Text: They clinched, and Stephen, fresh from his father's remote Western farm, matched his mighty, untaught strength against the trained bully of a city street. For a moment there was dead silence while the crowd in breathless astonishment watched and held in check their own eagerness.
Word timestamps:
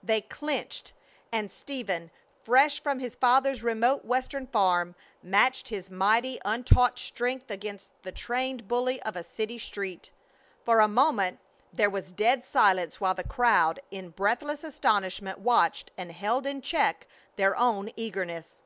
They 0.00 0.20
clinched, 0.20 0.92
and 1.32 1.50
Stephen, 1.50 2.12
fresh 2.44 2.80
from 2.80 3.00
his 3.00 3.16
father's 3.16 3.64
remote 3.64 4.04
Western 4.04 4.46
farm, 4.46 4.94
matched 5.24 5.70
his 5.70 5.90
mighty, 5.90 6.38
untaught 6.44 7.00
strength 7.00 7.50
against 7.50 7.90
the 8.04 8.12
trained 8.12 8.68
bully 8.68 9.02
of 9.02 9.16
a 9.16 9.24
city 9.24 9.58
street. 9.58 10.12
For 10.64 10.78
a 10.78 10.86
moment 10.86 11.40
there 11.72 11.90
was 11.90 12.12
dead 12.12 12.44
silence 12.44 13.00
while 13.00 13.14
the 13.14 13.24
crowd 13.24 13.80
in 13.90 14.10
breathless 14.10 14.62
astonishment 14.62 15.40
watched 15.40 15.90
and 15.98 16.12
held 16.12 16.46
in 16.46 16.60
check 16.62 17.08
their 17.34 17.56
own 17.56 17.90
eagerness. 17.96 18.62